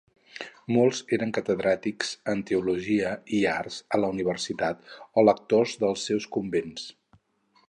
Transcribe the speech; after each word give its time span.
Molts 0.75 1.01
eren 1.17 1.33
catedràtics 1.37 2.09
en 2.33 2.41
teologia 2.53 3.13
i 3.41 3.43
arts 3.53 3.79
a 3.99 4.03
la 4.03 4.13
universitat 4.17 4.93
o 5.23 5.29
lectors 5.31 5.81
dels 5.85 6.11
seus 6.11 6.31
convents. 6.39 6.93